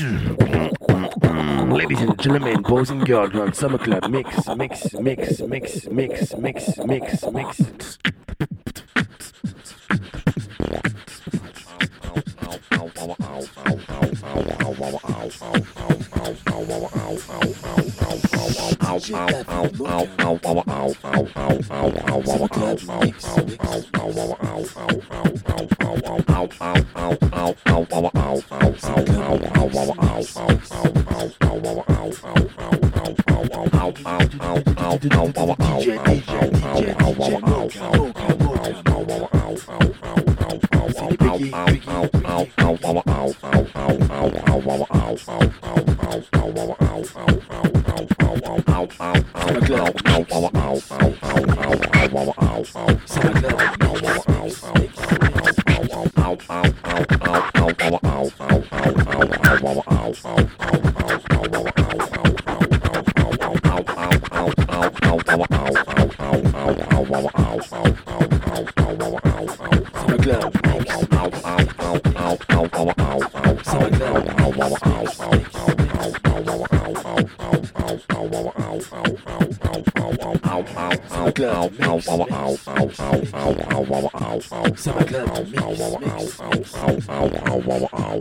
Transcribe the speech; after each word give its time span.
Mm. 0.00 1.72
Ladies 1.74 2.00
and 2.00 2.18
gentlemen, 2.18 2.62
boys 2.62 2.88
and 2.88 3.04
girls, 3.04 3.34
on 3.34 3.52
Summer 3.52 3.76
Club 3.76 4.08
mix, 4.08 4.48
mix, 4.56 4.94
mix, 4.94 5.40
mix, 5.42 5.86
mix, 5.86 6.34
mix, 6.34 6.34
mix, 6.36 6.78
mix. 6.78 6.78
Mix, 6.86 7.30
mix. 7.30 7.98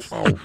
Sound 0.09 0.38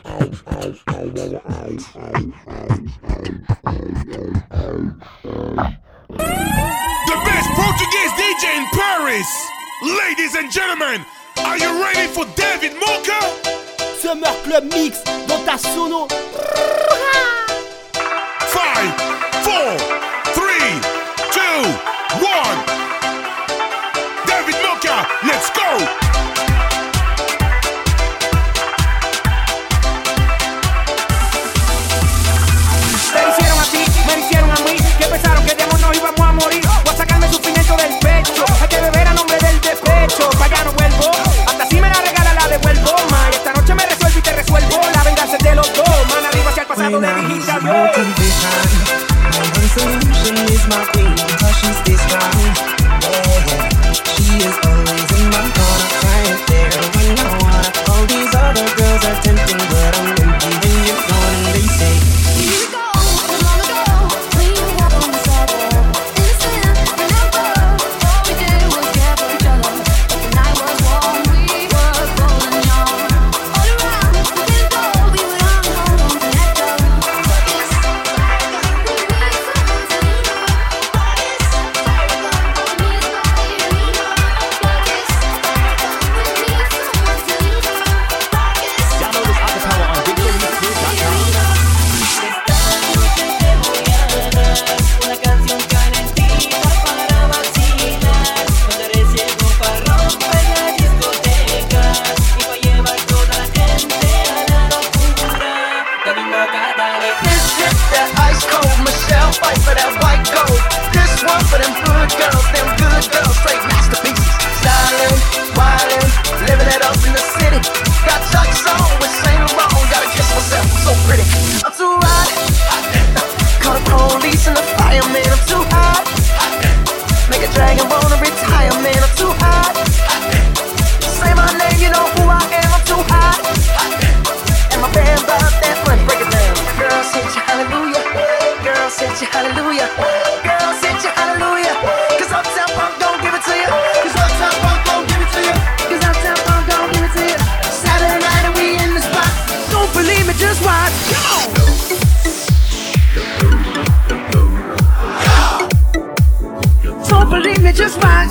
just 157.75 157.99
right. 157.99 158.31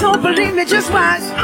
Don't 0.00 0.22
believe 0.22 0.54
me, 0.54 0.64
just 0.64 0.90
watch. 0.90 1.37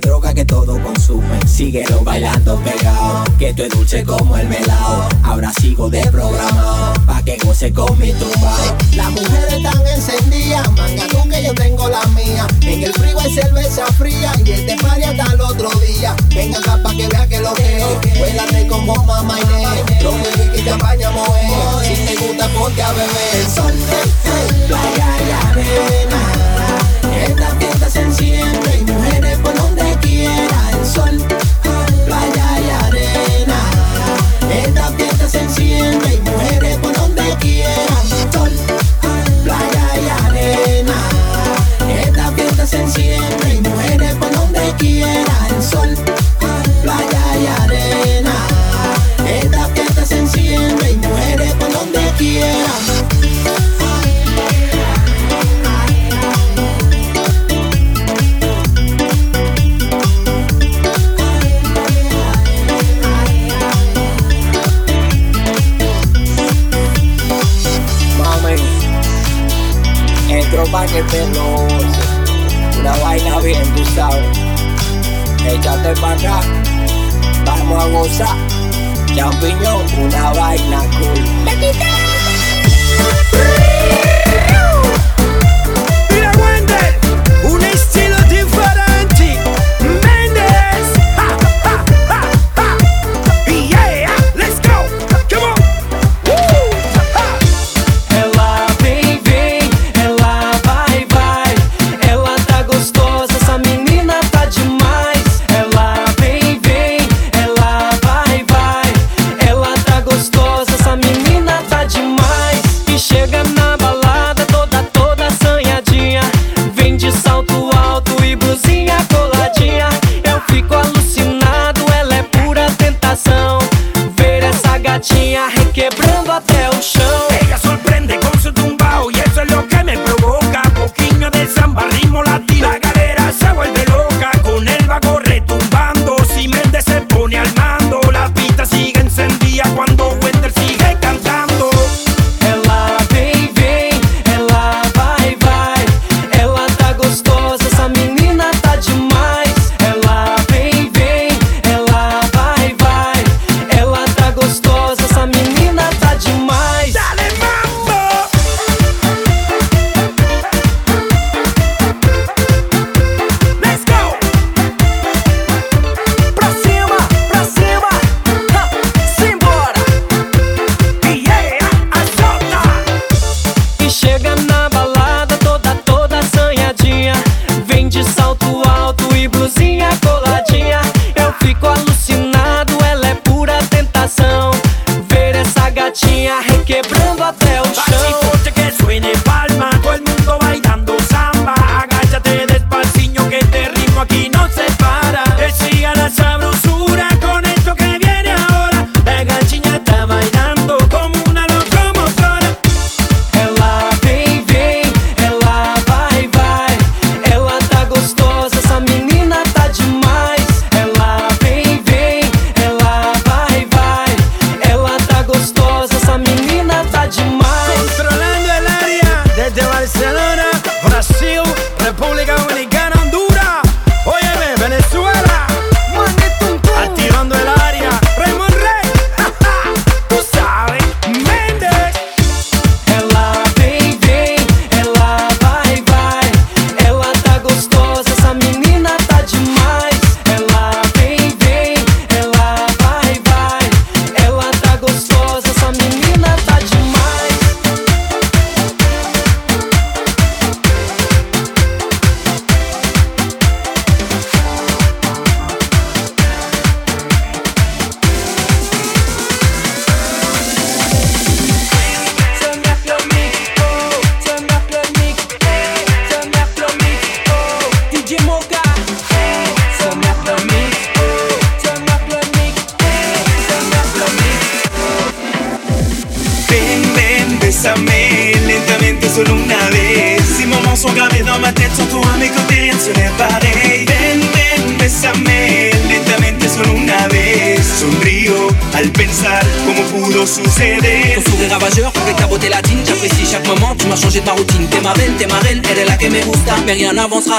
droga 0.00 0.34
que 0.34 0.44
todo 0.44 0.82
consume. 0.82 1.38
Síguelo 1.46 2.00
bailando 2.02 2.58
pegado, 2.60 3.24
que 3.38 3.54
tú 3.54 3.62
es 3.62 3.70
dulce 3.70 4.04
como 4.04 4.36
el 4.36 4.48
melao. 4.48 5.08
Ahora 5.22 5.52
sigo 5.60 5.88
de 5.88 6.02
programa, 6.10 6.92
pa' 7.06 7.22
que 7.22 7.36
goce 7.44 7.72
con 7.72 7.98
mi 7.98 8.12
tumba. 8.12 8.56
Las 8.94 9.10
mujeres 9.10 9.52
están 9.52 9.86
encendidas, 9.86 10.70
manga 10.72 11.06
tú 11.08 11.28
que 11.28 11.44
yo 11.44 11.54
tengo 11.54 11.88
la 11.88 12.04
mía. 12.06 12.46
En 12.62 12.82
el 12.82 12.92
frío 12.92 13.18
hay 13.18 13.32
cerveza 13.32 13.86
fría 13.98 14.32
y 14.44 14.50
el 14.50 14.66
de 14.66 14.76
party 14.76 15.02
hasta 15.04 15.32
el 15.32 15.40
otro 15.40 15.70
día. 15.80 16.14
Venga 16.34 16.58
acá 16.58 16.82
pa' 16.82 16.94
que 16.94 17.08
vea 17.08 17.26
que 17.28 17.40
lo 17.40 17.54
que 17.54 17.78
es. 17.78 18.18
Cuélate 18.18 18.66
como 18.66 18.94
mamá 19.04 19.38
y 19.40 20.02
Lo 20.02 20.12
que 20.52 20.62
te 20.62 20.70
apañamos 20.70 21.28
es. 21.38 21.98
Si 21.98 22.06
te 22.06 22.26
gusta, 22.26 22.48
ponte 22.48 22.82
a 22.82 22.92
beber. 22.92 23.34
El 23.34 23.46
sol 23.46 23.72
del 23.72 24.66
playa 24.66 25.08
y 25.26 25.30
arena. 25.50 26.20
Esta 27.26 27.50
fiesta 27.56 27.90
se 27.90 28.00
enciende. 28.02 28.45
siete 70.96 71.26
los 71.34 71.60
once. 71.60 72.00
Una 72.80 72.96
vaina 72.96 73.38
bien, 73.40 73.62
tú 73.74 73.84
sabes. 73.94 74.24
Échate 75.46 76.00
para 76.00 76.14
acá, 76.14 76.40
vamos 77.44 77.84
a 77.84 77.86
gozar. 77.88 78.36
Champiñón, 79.14 79.84
una 79.98 80.32
vaina 80.32 80.78
cool. 80.98 81.36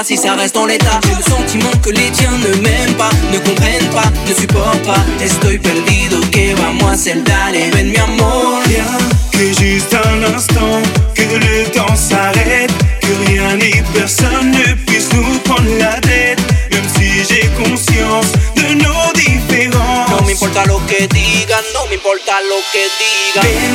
si 0.04 0.16
ça 0.16 0.34
reste 0.34 0.56
en 0.56 0.66
l'état. 0.66 1.00
J'ai 1.04 1.14
le 1.14 1.22
sentiment 1.22 1.70
que 1.82 1.90
les 1.90 2.10
tiens 2.12 2.30
ne 2.30 2.60
m'aiment 2.62 2.94
pas, 2.94 3.10
ne 3.32 3.38
comprennent 3.38 3.90
pas, 3.90 4.10
ne 4.28 4.34
supportent 4.34 4.82
pas. 4.82 5.04
Estoy 5.20 5.58
perdido, 5.58 6.20
que 6.30 6.54
vamos 6.54 7.06
a 7.06 7.14
dale, 7.14 7.70
ven 7.72 7.90
mi 7.90 7.96
amor. 7.96 8.60
Viens, 8.66 8.84
que 9.32 9.52
juste 9.60 9.94
un 9.94 10.34
instant, 10.34 10.82
que 11.14 11.22
le 11.22 11.64
temps 11.70 11.96
s'arrête, 11.96 12.72
que 13.00 13.26
rien 13.26 13.56
ni 13.56 13.82
personne 13.92 14.50
ne 14.52 14.74
puisse 14.86 15.08
nous 15.12 15.38
prendre 15.40 15.70
la 15.78 16.00
tête. 16.00 16.40
Même 16.70 16.88
si 16.96 17.24
j'ai 17.28 17.48
conscience 17.62 18.32
de 18.56 18.74
nos 18.74 19.12
différences. 19.14 20.10
No 20.10 20.26
me 20.26 20.32
importa 20.32 20.64
lo 20.66 20.78
que 20.86 21.06
digan, 21.08 21.64
no 21.74 21.86
me 21.88 21.96
importa 21.96 22.34
lo 22.48 22.58
que 22.72 22.84
digan. 23.00 23.67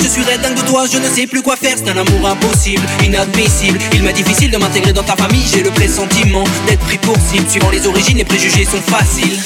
Je 0.00 0.08
suis 0.08 0.24
dingue 0.24 0.54
de 0.54 0.62
toi, 0.62 0.84
je 0.90 0.98
ne 0.98 1.08
sais 1.08 1.26
plus 1.26 1.42
quoi 1.42 1.56
faire. 1.56 1.74
C'est 1.76 1.90
un 1.90 1.96
amour 1.96 2.28
impossible, 2.28 2.82
inadmissible. 3.04 3.78
Il 3.92 4.02
m'est 4.02 4.12
difficile 4.12 4.50
de 4.50 4.56
m'intégrer 4.56 4.92
dans 4.92 5.02
ta 5.02 5.16
famille. 5.16 5.44
J'ai 5.52 5.62
le 5.62 5.70
pressentiment 5.70 6.44
d'être 6.66 6.80
pris 6.80 6.98
pour 6.98 7.16
cible. 7.16 7.48
Suivant 7.48 7.70
les 7.70 7.86
origines, 7.86 8.16
les 8.16 8.24
préjugés 8.24 8.64
sont 8.64 8.80
faciles. 8.80 9.38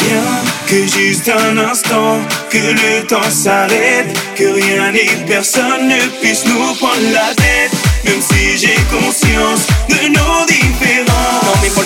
Que 0.66 0.86
juste 0.86 1.30
un 1.30 1.58
instant, 1.58 2.18
que 2.50 2.58
le 2.58 3.06
temps 3.06 3.30
s'arrête. 3.30 4.16
Que 4.36 4.44
rien 4.44 4.92
ni 4.92 5.06
personne 5.26 5.88
ne 5.88 6.00
puisse 6.20 6.44
nous 6.46 6.74
prendre 6.74 7.12
la 7.12 7.34
tête. 7.34 7.72
Même 8.04 8.20
si 8.20 8.58
j'ai 8.58 8.76
conscience 8.90 9.66
de 9.88 10.08
nos 10.08 10.46
différences. 10.46 11.42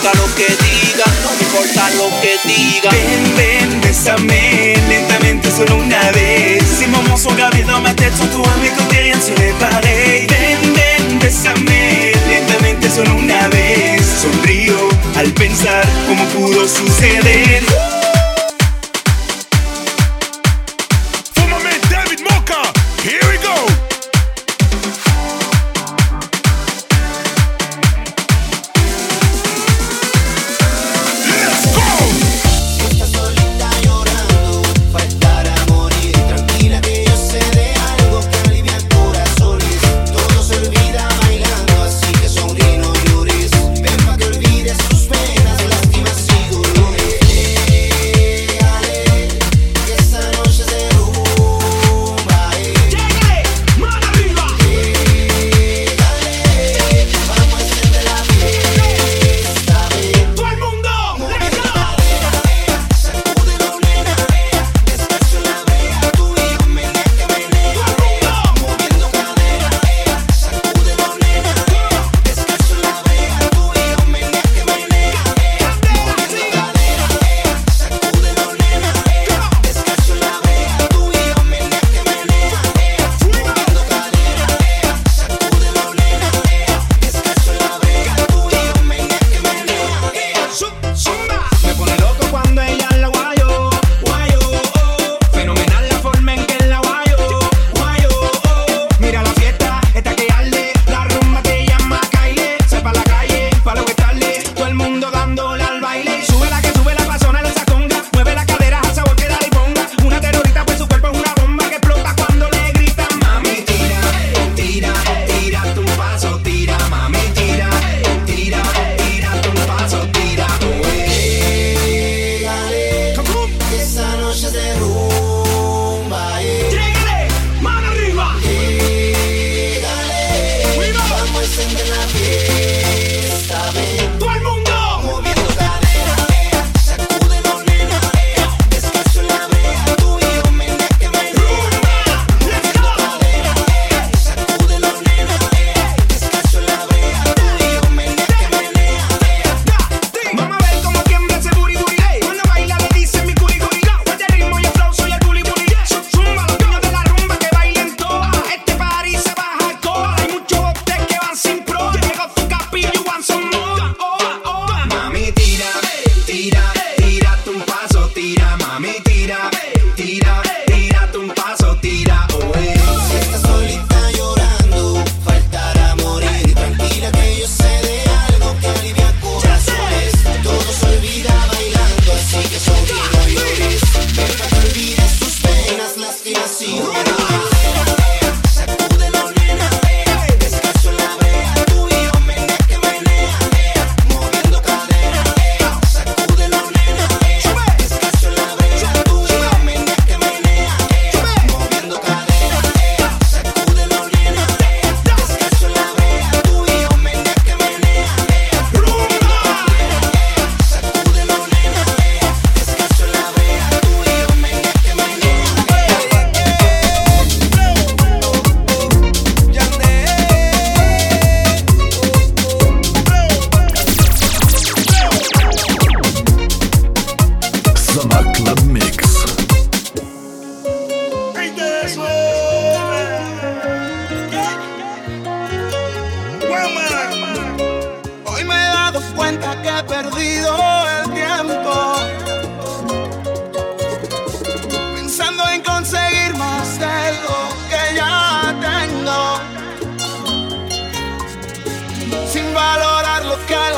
Non 0.07 0.13
lo 0.13 0.27
que 0.37 0.47
digan, 0.47 1.13
no 1.23 1.31
m'importa 1.39 1.91
lo 1.97 2.09
que. 2.21 2.37
Ven, 2.91 3.37
ven, 3.37 3.81
bésame 3.81 4.75
lentamente 4.89 5.51
solo 5.51 5.77
una 5.77 6.13
vez. 6.13 6.36
sont 7.29 7.35
gravés 7.35 7.63
dans 7.63 7.81
ma 7.81 7.93
tête, 7.95 8.15
surtout 8.17 8.43
avec 8.57 8.77
quand 8.77 8.85
t'es 8.89 9.03
rien. 9.03 9.17
Ven, 9.17 10.73
ven, 10.75 11.19
bésame 11.19 12.13
lentamente 12.29 12.91
solo 12.91 13.15
una 13.17 13.49
vez. 13.49 14.01
Sonrío 14.21 14.89
al 15.17 15.31
pensar 15.33 15.85
cómo 16.07 16.25
pudo 16.27 16.69
suceder. 16.69 17.96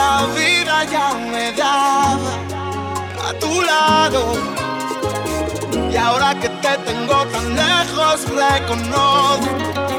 la 0.09 0.27
vida 0.39 0.77
ya 0.95 1.09
me 1.33 1.47
daba 1.53 2.33
a 3.29 3.31
tu 3.43 3.53
lado. 3.71 4.23
Y 5.93 5.97
ahora 5.97 6.31
que 6.41 6.49
te 6.63 6.73
tengo 6.89 7.19
tan 7.33 7.47
lejos, 7.63 8.17
reconozco 8.43 9.98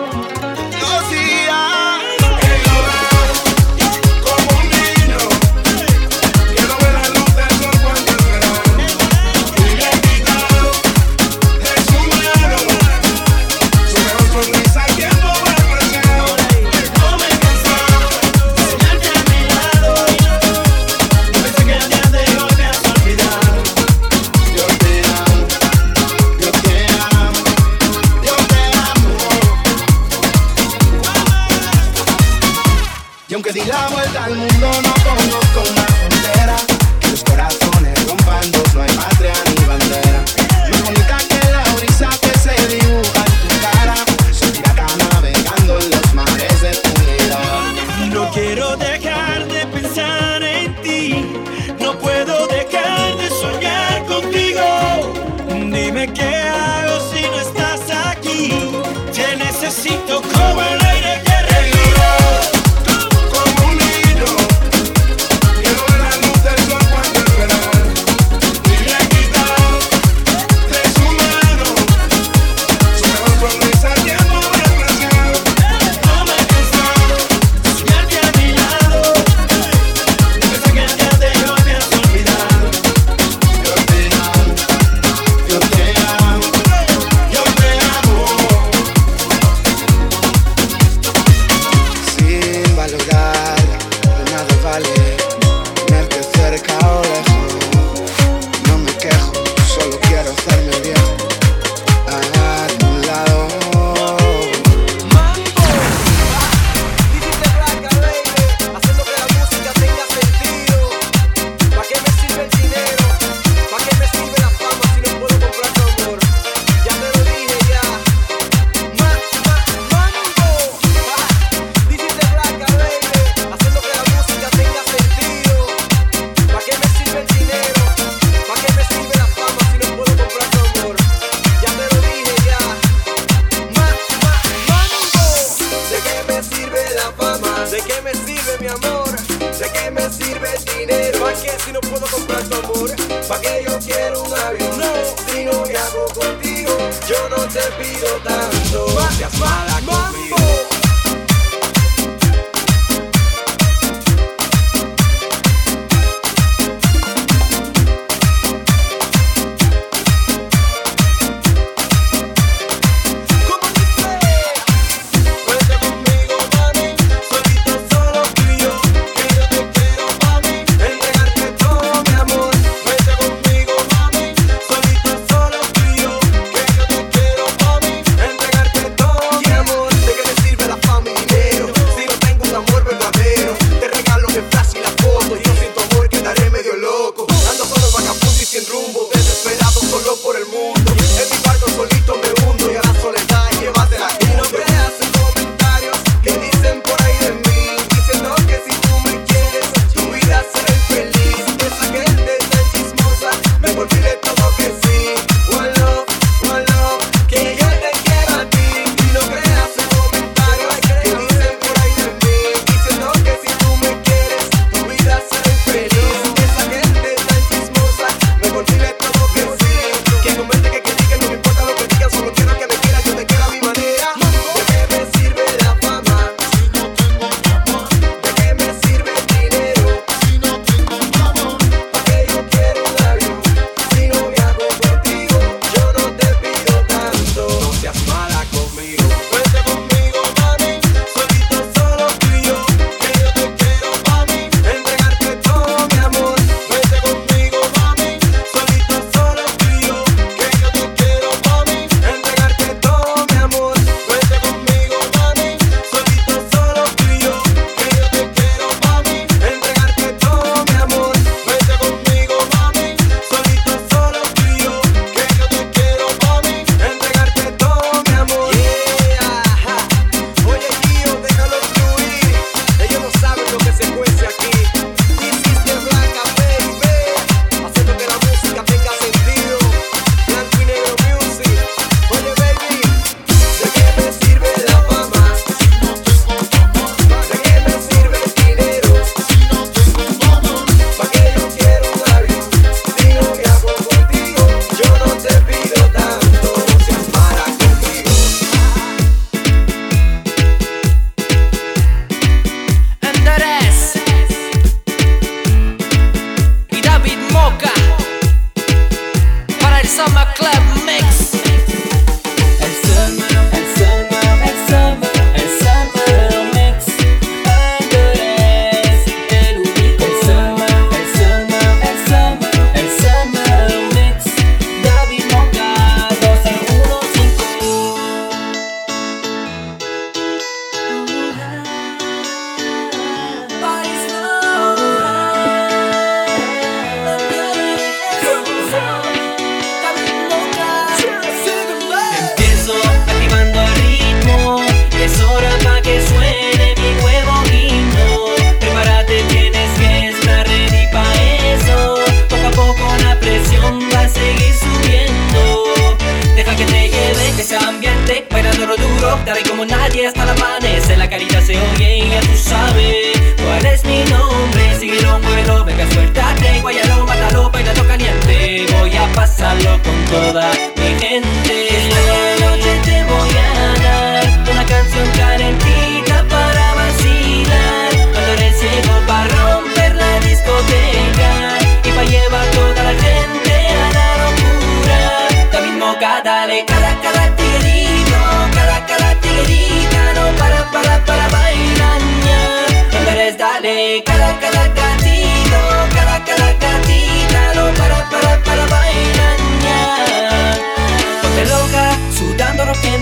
Oye 361.57 361.97
y 361.97 362.09
ya 362.12 362.19
tú 362.21 362.38
sabes 362.38 363.17
cuál 363.43 363.65
es 363.65 363.83
mi 363.83 364.03
nombre. 364.03 364.77
Síguelo, 364.79 365.17
muévelo, 365.19 365.65
venga, 365.65 365.89
suéltate, 365.91 366.62
guayalo, 366.62 367.05
mátalo, 367.07 367.49
bailalo 367.49 367.88
caliente. 367.88 368.67
Voy 368.79 368.95
a 368.95 369.07
pasarlo 369.13 369.81
con 369.81 370.05
toda 370.05 370.51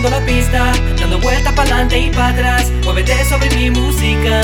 la 0.04 0.20
pista 0.26 0.72
Dando 1.00 1.20
vueltas 1.20 1.54
para 1.54 1.70
adelante 1.70 2.00
y 2.00 2.10
para 2.12 2.30
atrás. 2.30 2.72
Muévete 2.84 3.26
sobre 3.26 3.50
mi 3.56 3.70
música. 3.72 4.42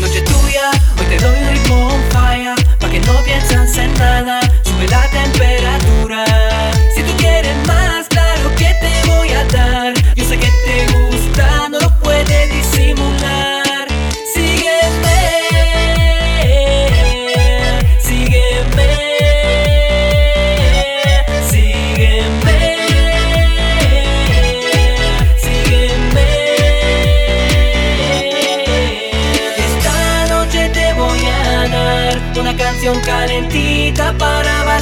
Noche 0.00 0.22
tuya, 0.22 0.70
hoy 0.98 1.06
te 1.06 1.18
doy 1.24 1.41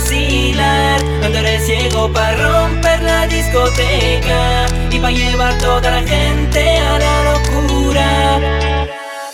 vacilar 0.01 1.01
eres 1.35 1.67
ciego 1.67 2.13
para 2.13 2.37
romper 2.37 3.03
la 3.03 3.27
discoteca 3.27 4.67
Y 4.91 4.99
para 4.99 5.13
llevar 5.13 5.59
toda 5.59 5.91
la 5.91 6.03
gente 6.07 6.79
a 6.79 6.99
la 6.99 7.25
locura 7.25 8.81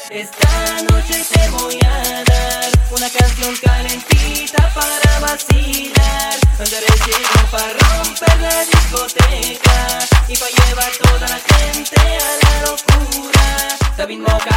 esta 0.08 0.82
noche 0.88 1.22
te 1.30 1.50
voy 1.50 1.78
a 1.84 2.24
dar 2.24 2.70
una 2.90 3.10
canción 3.10 3.54
calentita 3.62 4.72
para 4.72 5.20
vacilar. 5.20 6.34
Eres 6.58 7.02
ciego 7.04 7.50
para 7.50 7.72
romper 7.74 8.40
la 8.40 8.64
discoteca 8.64 9.98
y 10.26 10.36
para 10.36 10.50
llevar 10.50 10.92
toda 11.02 11.28
la 11.28 11.40
gente 11.54 11.96
a 12.00 12.30
la 12.44 12.70
locura. 12.70 13.76
David 13.98 14.20
Moca, 14.20 14.56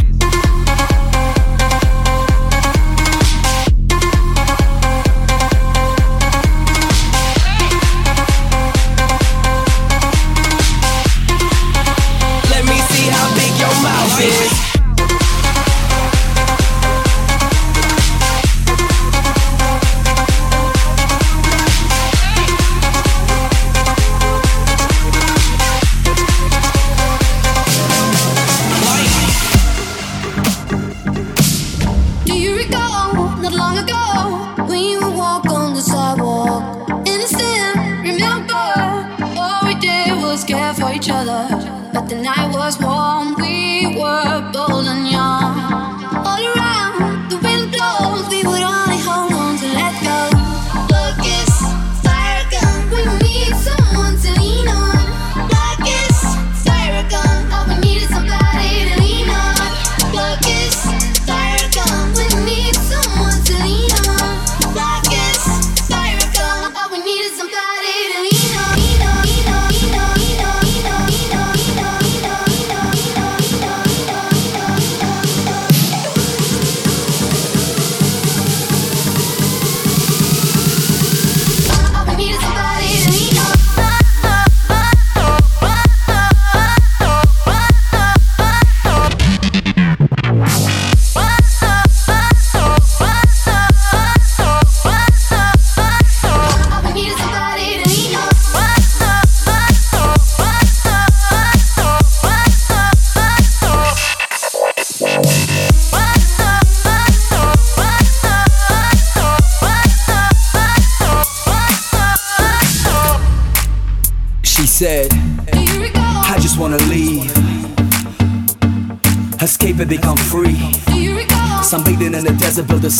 Each 41.01 41.09
other. 41.09 41.47
But 41.93 42.07
the 42.09 42.15
night 42.15 42.40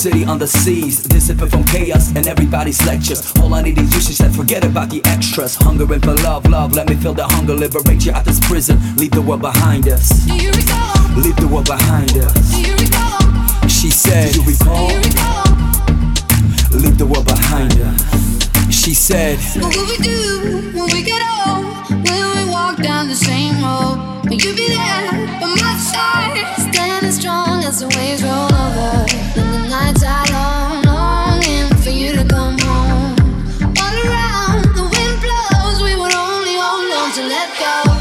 city 0.01 0.25
on 0.25 0.39
the 0.39 0.47
seas. 0.47 1.03
Dissipate 1.03 1.51
from 1.51 1.63
chaos 1.65 2.09
and 2.15 2.25
everybody's 2.25 2.83
lectures. 2.87 3.31
All 3.37 3.53
I 3.53 3.61
need 3.61 3.77
is 3.77 3.93
you, 3.93 4.01
she 4.01 4.13
said, 4.13 4.33
forget 4.33 4.65
about 4.65 4.89
the 4.89 4.99
extras. 5.05 5.55
Hungering 5.55 6.01
for 6.01 6.15
love, 6.25 6.47
love, 6.47 6.73
let 6.73 6.89
me 6.89 6.95
feel 6.95 7.13
the 7.13 7.27
hunger. 7.27 7.53
Liberate 7.53 8.03
you 8.03 8.11
out 8.11 8.25
this 8.25 8.39
prison, 8.39 8.79
leave 8.95 9.11
the 9.11 9.21
world 9.21 9.41
behind 9.41 9.87
us. 9.87 10.09
Do 10.25 10.33
you 10.35 10.49
recall? 10.49 10.95
Leave 11.15 11.35
the 11.35 11.47
world 11.47 11.67
behind 11.67 12.17
us. 12.17 12.33
Do 12.49 12.61
you 12.61 12.73
recall? 12.73 13.67
She 13.67 13.91
said, 13.91 14.33
Do 14.33 14.41
you 14.41 14.47
recall? 14.47 14.87
Leave 16.81 16.97
the 16.97 17.05
world 17.05 17.27
behind 17.27 17.73
us. 17.79 18.73
She 18.73 18.95
said, 18.95 19.37
What 19.61 19.75
will 19.75 19.85
we 19.85 19.97
do 19.97 20.71
when 20.73 20.85
we 20.85 21.03
get 21.03 21.21
old? 21.45 21.80
Walk 22.71 22.83
down 22.83 23.09
the 23.09 23.15
same 23.15 23.61
road? 23.61 23.99
Will 24.29 24.39
you 24.39 24.55
be 24.55 24.69
there 24.69 25.11
by 25.41 25.55
my 25.59 25.75
side? 25.75 26.37
Standing 26.71 27.11
strong 27.11 27.65
as 27.65 27.81
the 27.81 27.87
waves 27.97 28.23
roll 28.23 28.45
over. 28.45 29.05
And 29.35 29.53
the 29.53 29.67
nights 29.67 30.03
are 30.05 30.25
long, 30.31 30.81
longing 30.83 31.67
for 31.83 31.89
you 31.89 32.13
to 32.13 32.23
come 32.23 32.57
home. 32.59 33.15
All 33.77 33.95
around, 34.07 34.63
the 34.73 34.87
wind 34.87 35.17
blows. 35.19 35.83
We 35.83 35.97
would 35.99 36.15
only 36.15 36.55
hold 36.55 36.91
on 36.93 37.11
to 37.11 37.23
let 37.27 37.49
go. 37.59 38.00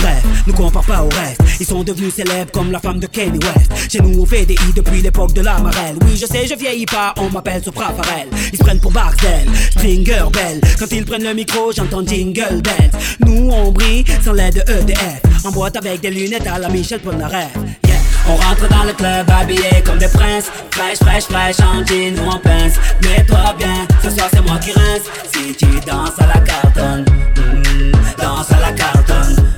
Bref, 0.00 0.22
ne 0.46 0.52
compare 0.52 0.84
pas 0.84 1.02
au 1.02 1.08
reste. 1.08 1.40
Ils 1.60 1.66
sont 1.66 1.82
devenus 1.82 2.14
célèbres 2.14 2.50
comme 2.52 2.70
la 2.70 2.80
femme 2.80 3.00
de 3.00 3.06
Kanye 3.06 3.38
West. 3.38 3.90
Chez 3.90 4.00
nous 4.00 4.20
on 4.20 4.26
fait 4.26 4.44
des 4.44 4.54
i 4.54 4.72
depuis 4.74 5.02
l'époque 5.02 5.32
de 5.32 5.42
la 5.42 5.58
marelle. 5.58 5.96
Oui 6.02 6.16
je 6.16 6.26
sais, 6.26 6.46
je 6.46 6.54
vieillis 6.54 6.86
pas, 6.86 7.14
on 7.18 7.30
m'appelle 7.30 7.62
Sopra 7.62 7.92
Farel 7.94 8.28
Ils 8.52 8.58
se 8.58 8.62
prennent 8.62 8.80
pour 8.80 8.92
Barcel, 8.92 9.46
Stringer 9.70 10.24
Bell. 10.32 10.60
Quand 10.78 10.92
ils 10.92 11.04
prennent 11.04 11.24
le 11.24 11.34
micro, 11.34 11.72
j'entends 11.72 12.04
Jingle 12.06 12.62
Bells. 12.62 12.90
Nous 13.20 13.50
on 13.50 13.72
brille 13.72 14.04
sans 14.24 14.32
l'aide 14.32 14.54
de 14.66 14.72
EDF 14.72 15.22
En 15.44 15.50
boîte 15.50 15.76
avec 15.76 16.00
des 16.00 16.10
lunettes 16.10 16.46
à 16.46 16.58
la 16.58 16.68
Michel 16.68 17.00
Polnareff. 17.00 17.52
Yeah. 17.86 17.96
On 18.28 18.34
rentre 18.36 18.68
dans 18.68 18.84
le 18.84 18.92
club 18.92 19.30
habillé 19.30 19.82
comme 19.84 19.98
des 19.98 20.08
princes. 20.08 20.50
Fraîche, 20.72 20.98
fraîche, 20.98 21.24
fraîche, 21.24 21.60
en 21.60 21.84
jean 21.86 22.18
ou 22.18 22.28
en 22.28 22.38
pince. 22.38 22.74
Mets-toi 23.02 23.54
bien, 23.56 23.86
ce 24.02 24.10
soir 24.10 24.28
c'est 24.32 24.42
moi 24.42 24.58
qui 24.58 24.72
rince. 24.72 25.02
Si 25.32 25.54
tu 25.54 25.66
danses 25.86 26.18
à 26.18 26.26
la 26.26 26.40
cartonne 26.40 27.04
mm, 27.36 27.92
Danse 28.20 28.50
à 28.50 28.60
la 28.60 28.72
cartonne 28.72 29.05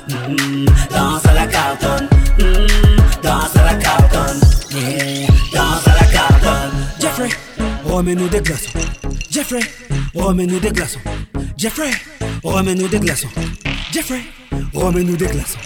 mm, 0.09 0.65
Danse 0.91 1.25
à 1.25 1.33
la 1.33 1.47
cartonne. 1.47 2.07
Mm, 2.39 3.21
Danse 3.23 3.55
à 3.55 3.63
la 3.63 3.73
cartonne. 3.75 4.39
Danse 5.53 5.87
à 5.87 5.93
la 5.99 6.05
cartonne. 6.05 6.87
Jeffrey, 7.01 7.29
remets-nous 7.85 8.27
des 8.29 8.41
glaçons. 8.41 8.79
Jeffrey, 9.29 9.59
remets-nous 10.15 10.59
des 10.59 10.71
glaçons. 10.71 10.99
Jeffrey, 11.57 11.91
remets-nous 12.43 12.87
des 12.87 12.99
glaçons. 12.99 13.29
Jeffrey, 13.91 14.21
remets-nous 14.73 15.17
des 15.17 15.27
glaçons 15.27 15.59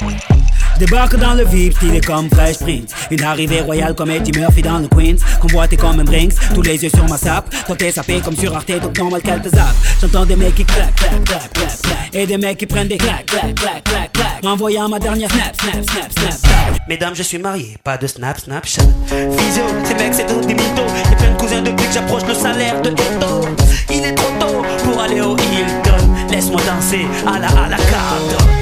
Débarque 0.84 1.16
dans 1.16 1.34
le 1.34 1.46
VIP, 1.46 1.74
stylé 1.78 2.02
comme 2.02 2.30
Fresh 2.30 2.60
Prince. 2.60 2.92
Une 3.10 3.24
arrivée 3.24 3.62
royale 3.62 3.96
comme 3.96 4.12
Eddie 4.12 4.38
Murphy 4.38 4.62
dans 4.62 4.80
le 4.80 4.90
Queens. 4.90 5.16
Convoité 5.40 5.78
comme 5.78 5.98
un 6.02 6.04
Brinks, 6.04 6.34
tous 6.54 6.62
les 6.62 6.84
yeux 6.84 6.90
sur 6.90 7.08
ma 7.08 7.16
sape. 7.16 7.56
T'es 7.78 7.90
sapé 7.90 8.20
comme 8.20 8.36
sur 8.36 8.54
Arte, 8.54 8.82
donc 8.82 8.98
normal 9.00 9.22
qu'elle 9.22 9.42
te 9.42 9.48
zappe. 9.48 9.74
J'entends 10.02 10.26
des 10.26 10.36
mecs 10.36 10.56
qui 10.56 10.66
claquent, 10.66 10.94
claquent, 10.96 11.24
claquent, 11.24 11.54
claquent, 11.54 11.82
claquent. 11.84 12.10
Et 12.16 12.28
des 12.28 12.38
mecs 12.38 12.58
qui 12.58 12.66
prennent 12.66 12.90
des 12.90 12.98
claques, 12.98 13.28
claques, 13.28 13.56
claques, 13.56 13.84
claques, 13.86 14.12
claques. 14.12 14.44
Envoyant 14.44 14.90
ma 14.90 15.00
dernière 15.00 15.32
snap, 15.32 15.56
snap, 15.56 15.74
snap, 15.90 16.12
snap, 16.20 16.32
snap. 16.34 16.80
Mesdames, 16.90 17.16
je 17.16 17.24
suis 17.24 17.38
marié, 17.38 17.78
pas 17.82 17.96
de 17.96 18.06
snap, 18.06 18.38
snapchat. 18.38 18.82
Physio, 19.08 19.64
ces 19.86 19.94
mecs, 19.94 20.14
c'est 20.14 20.26
tout 20.26 20.42
des 20.42 20.54
mythos. 20.54 20.84
Y'a 21.10 21.16
plein 21.16 21.32
de 21.32 21.38
cousins 21.38 21.62
depuis 21.62 21.88
que 21.88 21.94
j'approche 21.94 22.26
le 22.28 22.34
salaire 22.34 22.82
de 22.82 22.90
Eto. 22.90 23.48
Il 23.90 24.04
est 24.04 24.16
trop 24.16 24.34
tôt 24.38 24.62
pour 24.84 25.02
aller 25.02 25.22
au 25.22 25.38
Hilton. 25.38 26.10
Laisse-moi 26.30 26.60
danser 26.68 27.08
à 27.26 27.40
la 27.40 27.48
à 27.48 27.70
la 27.70 27.78
carte. 27.78 28.53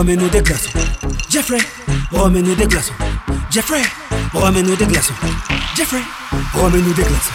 Remets-nous 0.00 0.30
des 0.30 0.40
glaçons. 0.40 0.70
Jeffrey, 1.28 1.58
remets-nous 2.10 2.54
des 2.54 2.66
glaçons. 2.66 2.94
Jeffrey, 3.50 3.82
remets-nous 4.32 4.74
des 4.74 4.86
glaçons. 4.86 5.12
Jeffrey, 5.76 6.00
remets-nous 6.54 6.94
des 6.94 7.02
glaçons. 7.02 7.32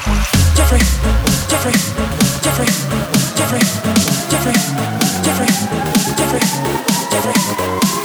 Jeffrey, 0.58 0.80
Jeffrey, 1.48 1.72
Jeffrey, 2.44 2.66
Jeffrey, 3.38 3.60
Jeffrey, 4.32 4.54
Jeffrey, 5.24 5.48
Jeffrey, 6.18 6.40
Jeffrey. 7.12 7.34
Et 8.04 8.05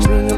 watch 0.00 0.22
me 0.24 0.29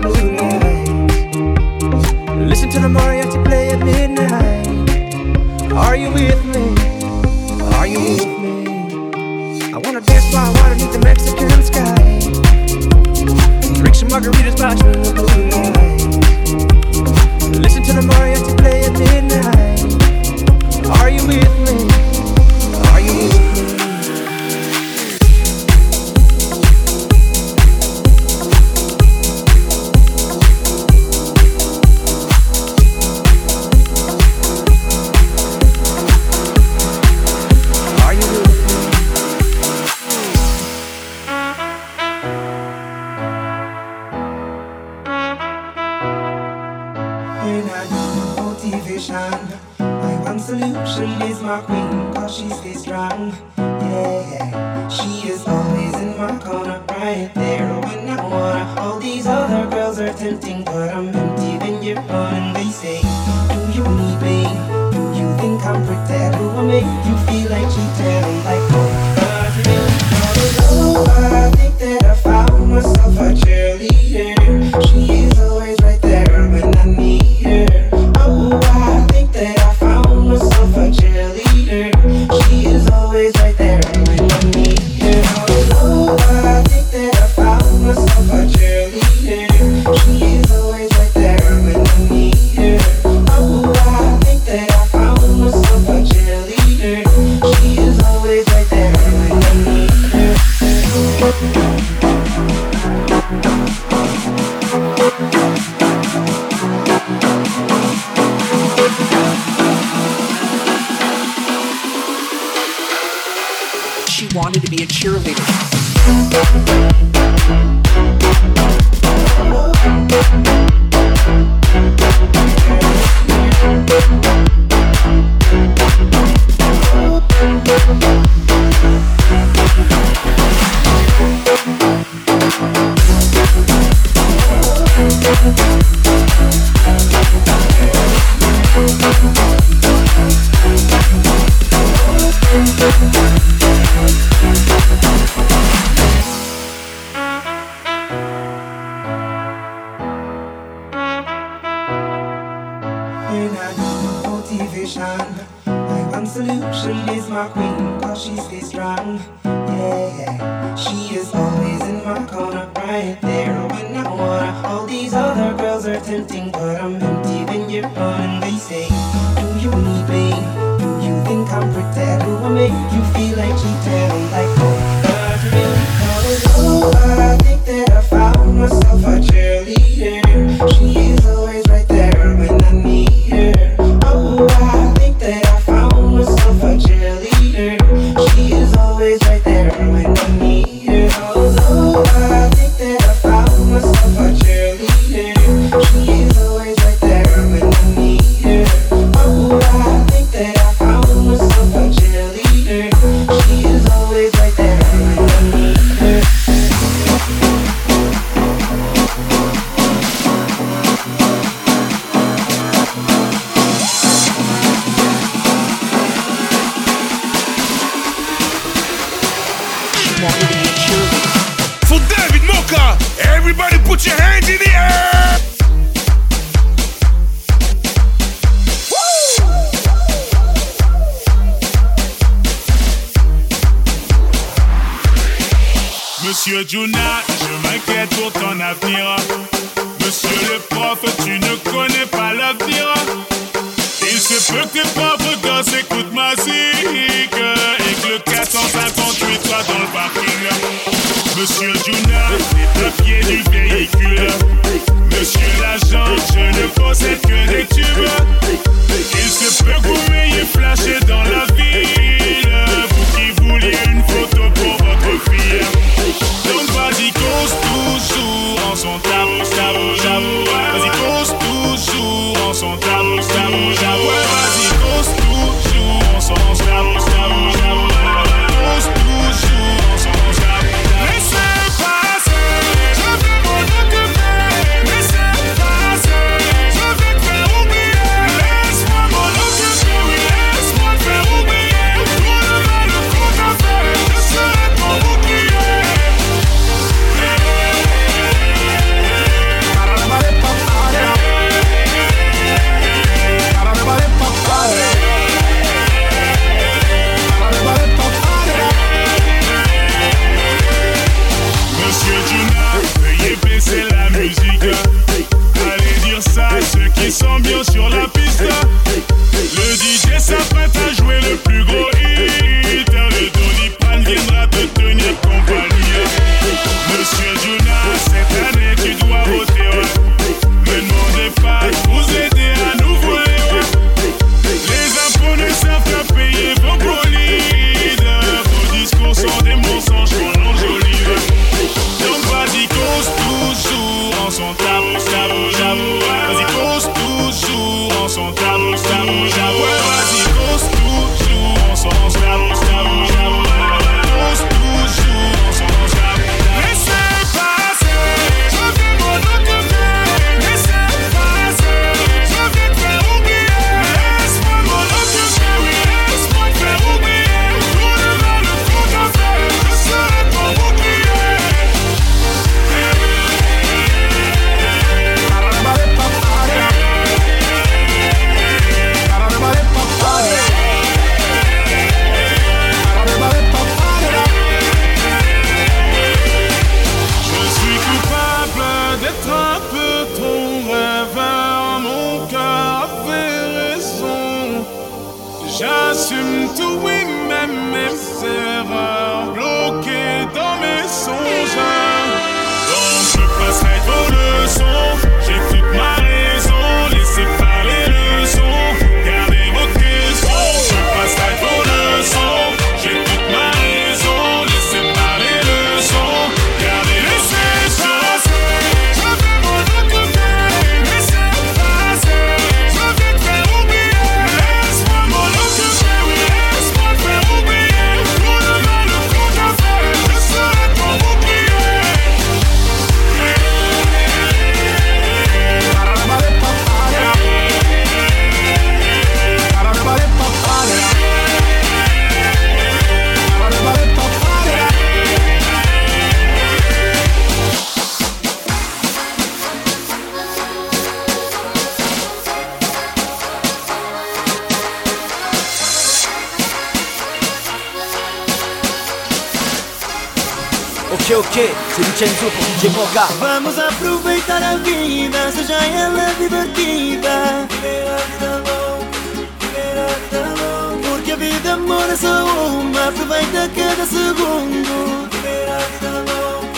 Vincenzo 461.76 462.30
de 462.60 462.68
Moga 462.70 463.06
Vamos 463.18 463.58
aproveitar 463.58 464.42
a 464.42 464.56
vida, 464.56 465.32
seja 465.32 465.54
ela 465.54 466.12
divertida. 466.18 467.46
Viver 467.48 467.86
a 467.88 467.96
vida 467.96 468.36
louca, 468.36 468.98
viver 469.40 469.78
a 469.78 469.86
vida 469.98 470.22
louca. 470.42 470.88
Porque 470.88 471.12
a 471.12 471.16
vida 471.16 471.48
é 471.48 471.56
mora 471.56 471.92
é 471.92 471.96
só 471.96 472.24
uma, 472.26 472.88
aproveita 472.88 473.48
cada 473.56 473.86
segundo. 473.86 475.08
Viver 475.10 475.48
a 475.48 475.58
vida 475.58 476.12
louca, 476.12 476.48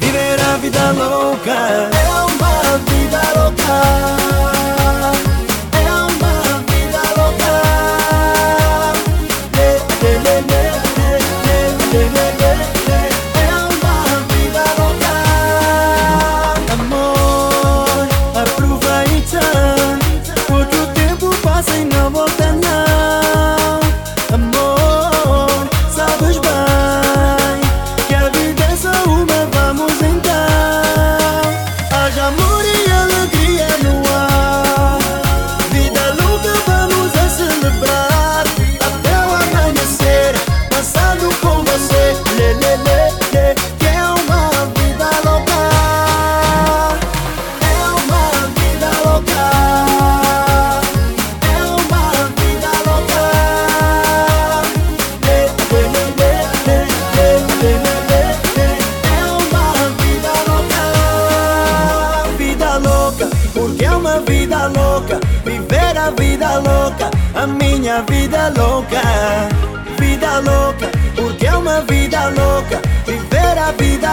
viver 0.00 0.40
a 0.40 0.56
vida 0.56 0.92
louca. 0.92 1.50
É 1.52 2.08
uma 2.24 2.78
vida 2.78 3.20
louca. 3.36 4.61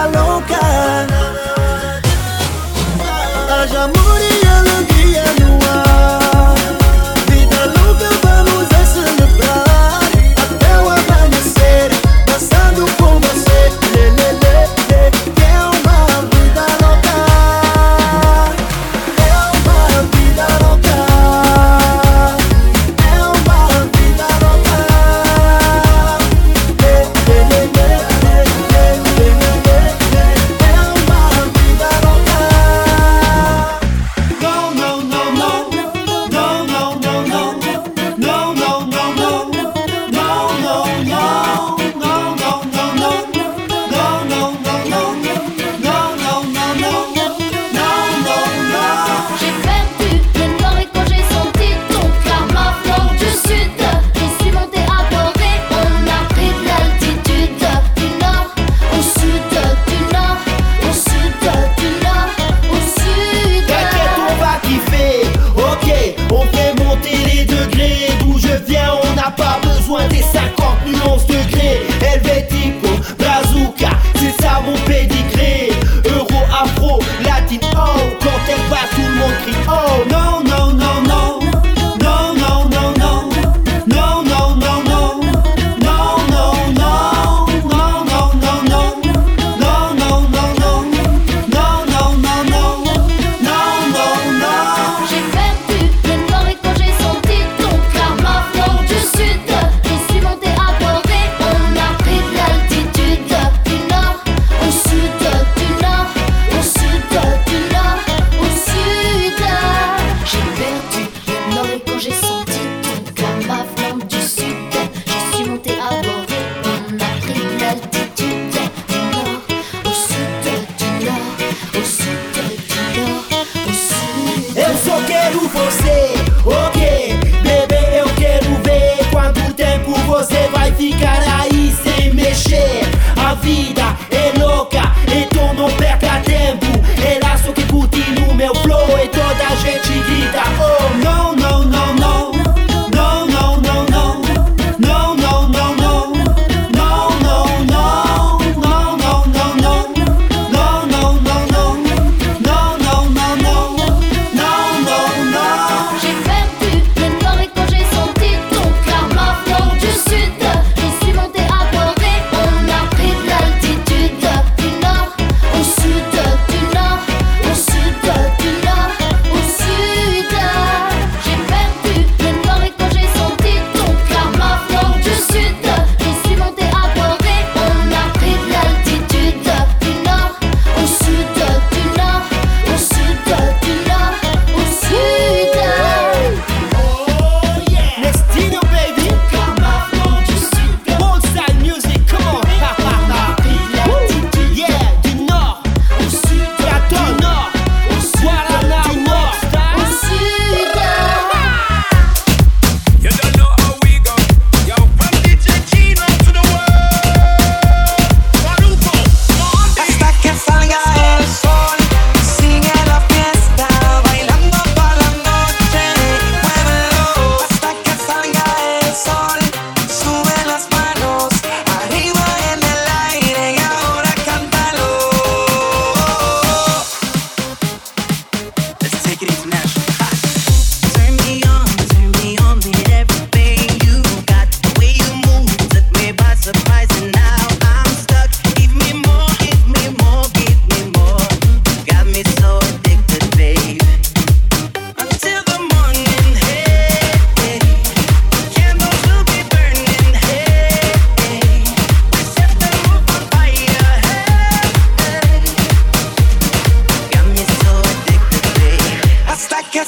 Louca. 0.08 1.19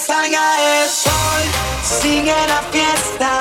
Que 0.01 0.07
salga 0.07 0.81
el 0.81 0.89
sol, 0.89 1.43
sigue 1.83 2.33
la 2.47 2.61
fiesta, 2.71 3.40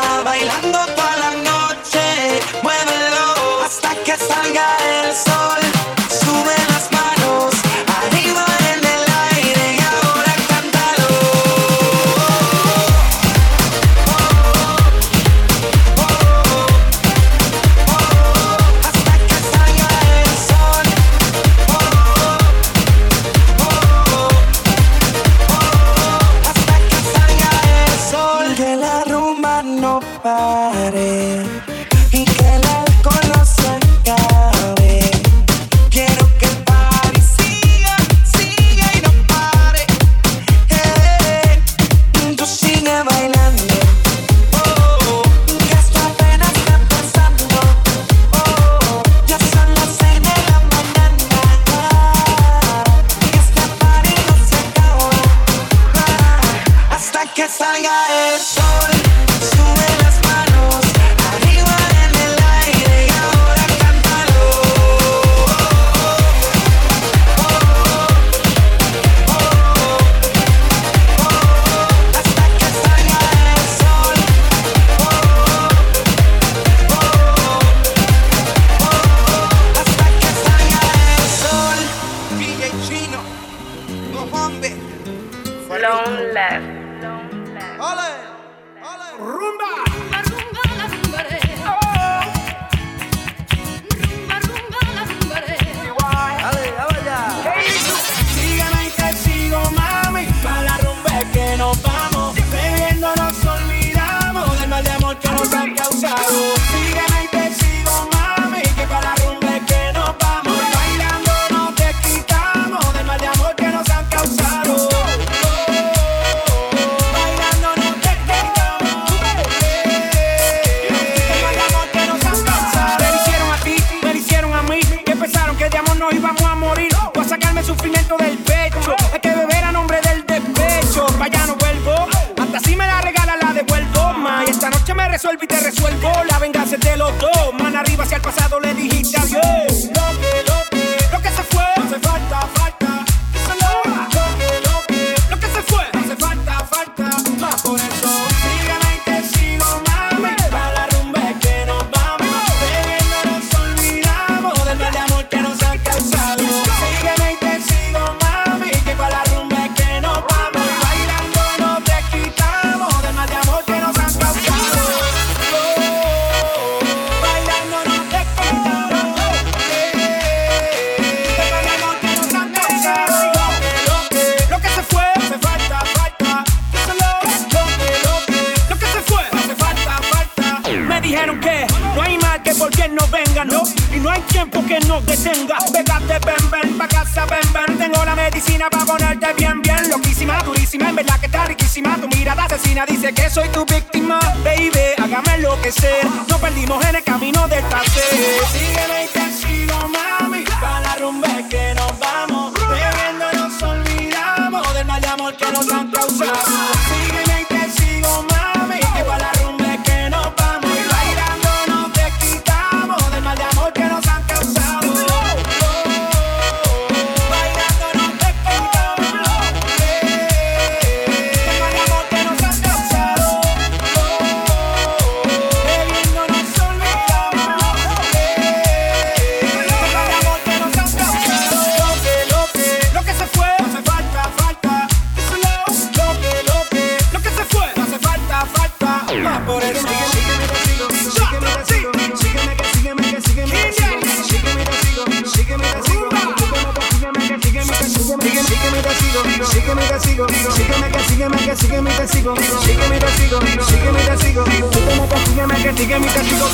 sígueme, 251.20 251.36
que 251.36 251.56
sígueme 251.56 251.90
y 251.90 251.96
te 251.96 252.08
sigo. 252.08 252.34
Sígueme 252.64 252.96
y 252.96 253.00
te 253.00 253.08
sigo, 253.08 253.40
sígueme 253.40 254.00
y 254.00 254.06
te 254.06 254.16
sigo. 254.24 254.44
Tú 254.44 254.78
te 254.80 255.00
metes, 255.00 255.28
sígueme, 255.28 255.54
que 255.54 255.76
sígueme 255.76 256.06
y 256.06 256.10
te 256.10 256.24
sigo. 256.24 256.46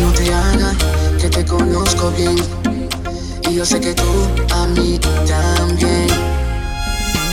No 0.00 0.12
te 0.12 0.34
hagas 0.34 0.76
que 1.20 1.30
te 1.30 1.44
conozco 1.44 2.10
bien. 2.16 2.36
Y 3.48 3.54
yo 3.54 3.64
sé 3.64 3.80
que 3.80 3.94
tú 3.94 4.26
a 4.52 4.66
mí 4.66 4.98
también. 4.98 6.08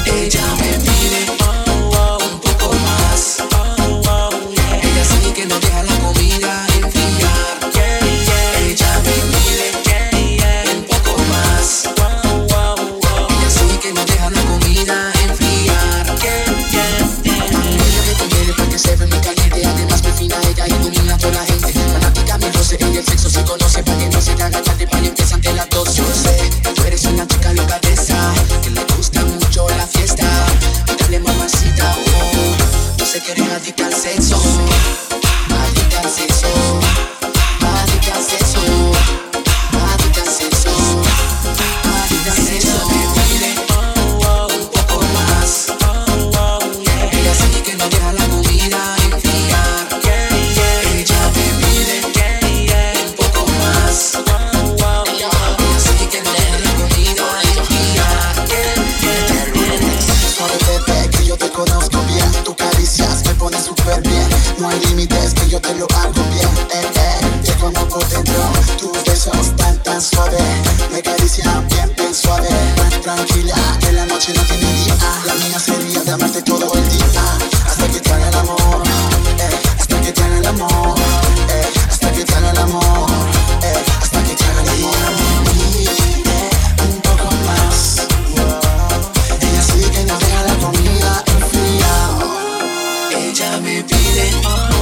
Ella 0.06 0.42
me 0.60 0.74
pide 0.78 1.37
it. 94.16 94.77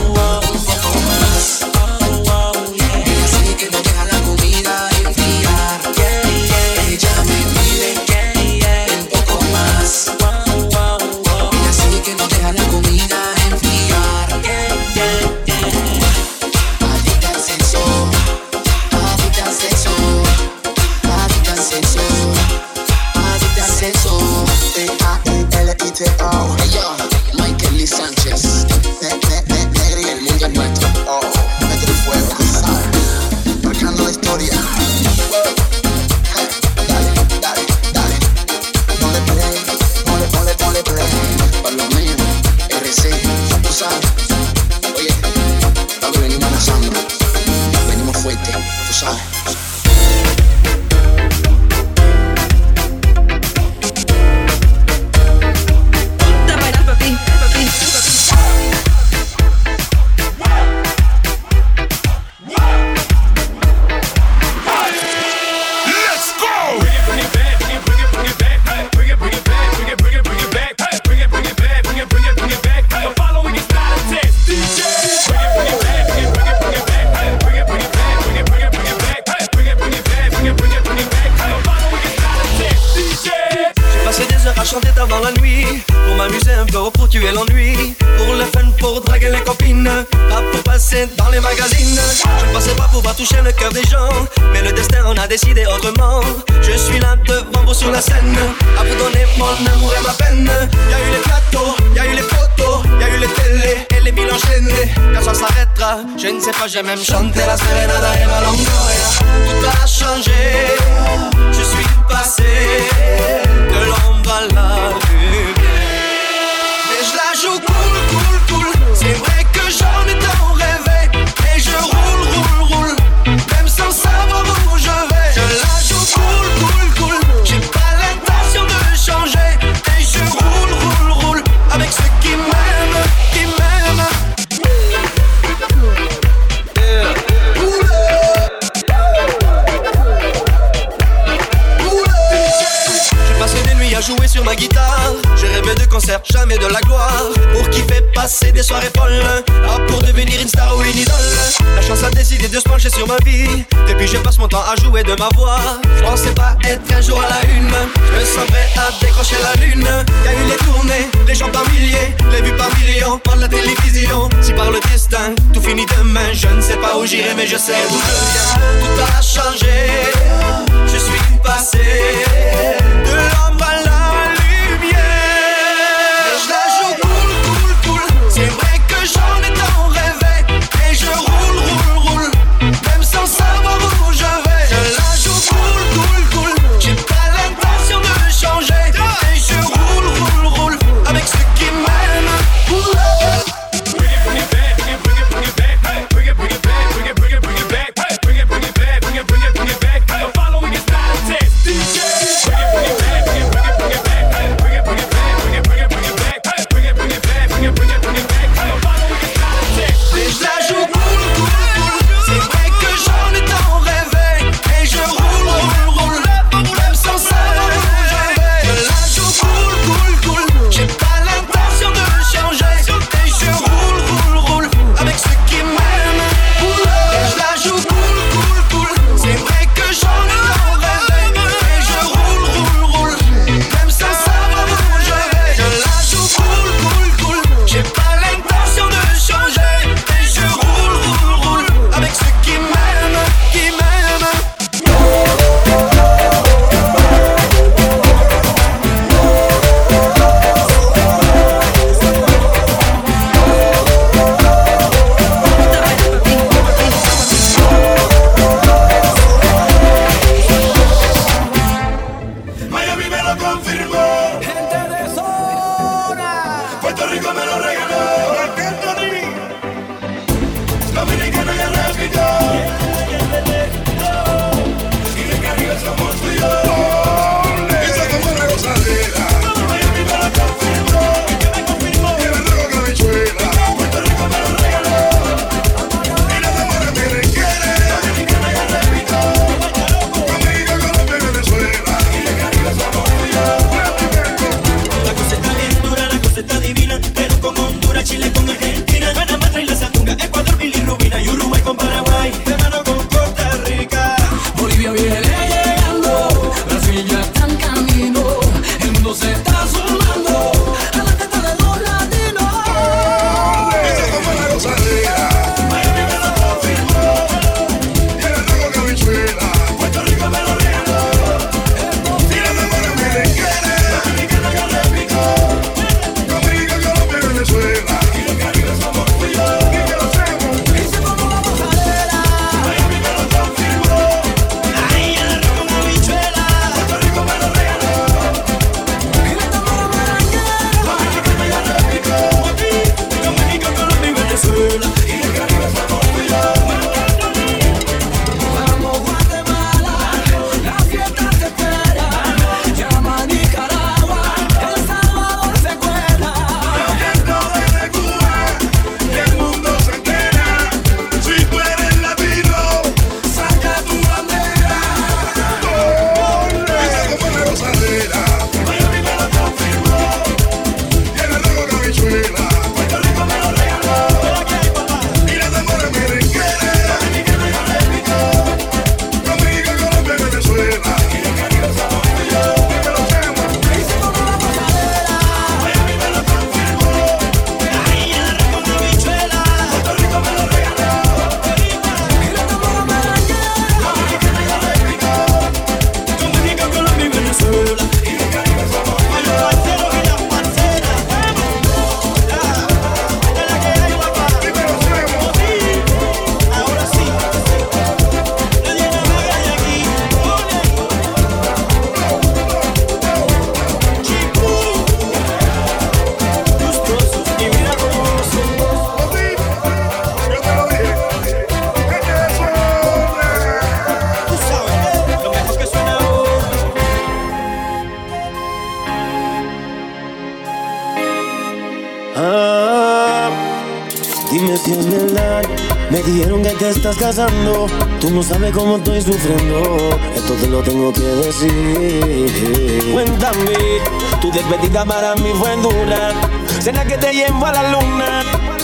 No 438.16 438.24
sabes 438.24 438.54
cómo 438.54 438.78
estoy 438.78 439.02
sufriendo. 439.02 439.90
Esto 440.16 440.34
te 440.36 440.48
lo 440.48 440.64
tengo 440.64 440.94
que 440.94 441.02
decir. 441.02 442.90
Cuéntame, 442.94 443.82
tu 444.22 444.32
despedida 444.32 444.86
para 444.86 445.16
mí 445.16 445.32
fue 445.38 445.58
dura. 445.58 446.14
Cena 446.62 446.86
que 446.86 446.98
te 446.98 447.12
llevo 447.12 447.46
a 447.46 447.52
la 447.52 447.72
luna. 447.72 448.24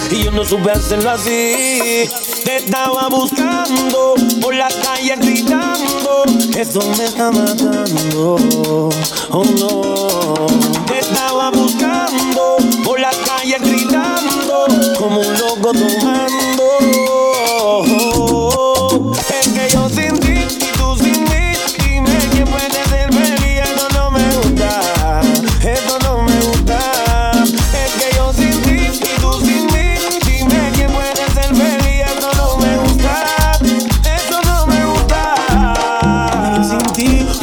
Y 0.10 0.24
yo 0.24 0.32
no 0.32 0.46
supe 0.46 0.72
hacerlo 0.72 1.10
así. 1.10 2.10
Te 2.46 2.58
estaba 2.58 3.10
buscando 3.10 4.16
por 4.42 4.56
las 4.56 4.74
calles 4.76 5.20
gritando. 5.20 6.24
Eso 6.58 6.80
me 6.98 7.06
está 7.06 7.30
matando. 7.30 8.90
Oh 9.32 9.44
no. 9.44 10.48
Te 10.86 11.00
estaba 11.00 11.52
buscando 11.52 12.56
por 12.86 13.02
las 13.02 13.18
calles 13.18 13.62
gritando. 13.62 14.66
Como 14.98 15.20
un 15.20 15.34
loco 15.40 15.74
tomando. 15.74 16.51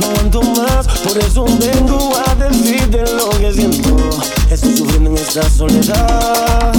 No 0.00 0.06
aguanto 0.06 0.42
más. 0.42 0.86
Por 0.86 1.18
eso 1.18 1.44
vengo 1.58 2.12
a 2.16 2.34
decirte 2.34 3.04
lo 3.14 3.30
que 3.30 3.52
siento. 3.52 3.96
Estoy 4.50 4.76
sufriendo 4.76 5.10
en 5.10 5.16
esta 5.18 5.48
soledad. 5.48 6.72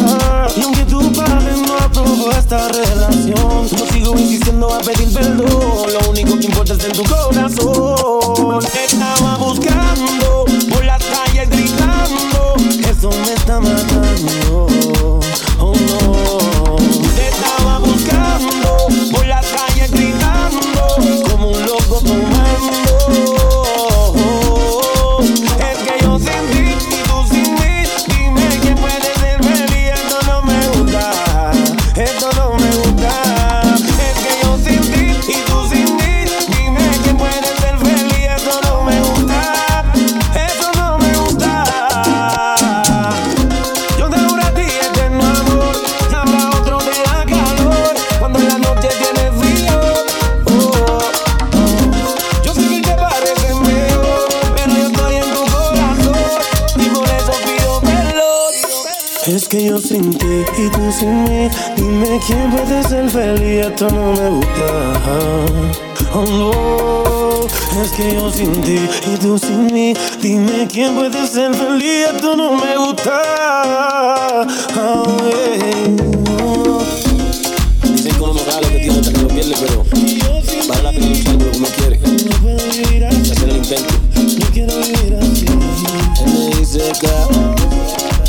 Y 0.55 0.61
aunque 0.61 0.83
tu 0.85 1.11
padre 1.13 1.53
no 1.65 1.77
aprobó 1.77 2.31
esta 2.31 2.67
relación, 2.67 3.67
no 3.71 3.85
sigo 3.91 4.17
insistiendo 4.17 4.73
a 4.73 4.79
pedir 4.79 5.11
perdón. 5.13 5.93
Lo 5.93 6.09
único 6.09 6.37
que 6.37 6.45
importa 6.45 6.73
es 6.73 6.83
en 6.83 6.91
tu 6.93 7.03
corazón. 7.03 8.63
Estaba 8.85 9.37
buscando 9.37 10.45
por 10.69 10.85
las 10.85 11.03
calles 11.03 11.49
gritando. 11.49 12.55
Eso 12.89 13.09
me 13.09 13.33
está 13.33 13.59
matando. 13.59 14.68
Feliz. 63.09 63.65
Esto 63.65 63.89
no 63.89 64.13
me 64.13 64.29
gusta. 64.29 64.65
Oh 66.13 66.25
no. 66.25 66.51
Es 67.83 67.91
que 67.91 68.13
yo 68.13 68.31
sin 68.31 68.51
ti 68.61 68.79
y 69.07 69.17
tú 69.17 69.37
sin 69.37 69.67
mí. 69.67 69.93
Dime 70.21 70.67
quién 70.71 70.95
puede 70.95 71.27
ser 71.27 71.53
feliz. 71.53 72.07
Esto 72.13 72.35
no 72.35 72.55
me 72.55 72.77
gusta. 72.77 73.21
Oh, 74.77 75.05
yeah. 75.29 75.87
Oh. 76.43 76.83
Dicen 77.83 78.15
uno 78.19 78.33
no 78.33 78.45
gana 78.45 78.61
lo 78.61 78.69
que 78.69 78.79
tiene 78.79 78.99
hasta 78.99 79.11
que 79.13 79.21
lo 79.21 79.27
pierde, 79.27 79.55
pero 79.59 79.85
vale 80.67 80.83
la 80.83 80.91
pena 80.91 81.07
luchar 81.07 81.37
por 81.37 81.45
lo 81.45 81.51
que 81.51 81.57
uno 81.57 81.67
quiere. 81.77 81.99
Y 81.99 83.31
hacer 83.31 83.49
el 83.49 83.57
intento. 83.57 83.93
No 84.39 84.45
quiero 84.51 84.73
vivir 84.79 85.15
así. 85.21 85.45
N.I.C.K. 86.25 87.07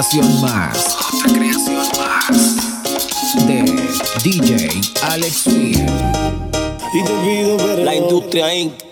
creación 0.00 0.40
más. 0.40 0.96
Otra 1.12 1.32
creación 1.34 1.76
más. 1.76 2.56
De 3.46 3.62
DJ 4.24 4.80
Alex 5.02 5.46
Will. 5.48 5.86
Y 6.94 7.04
te 7.04 7.12
pido 7.22 7.56
perdón. 7.58 7.84
La 7.84 7.94
industria 7.94 8.54
Inc. 8.54 8.89